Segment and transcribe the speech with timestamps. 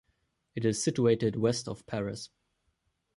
[0.55, 2.31] It is situated west of Paris.